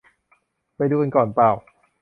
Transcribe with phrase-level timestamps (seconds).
[0.75, 1.55] ไปดูกันก่อนป่าว